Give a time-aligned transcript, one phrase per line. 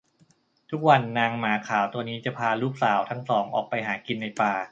[0.71, 4.53] ทุกวันนางหมาขาวตัวนี้จะพาลูกสาวทั้งสองออกไปหากินในป่า